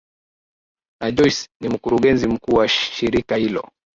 [1.07, 3.69] n joyce ni mkurugenzi mkuu wa shirika hilo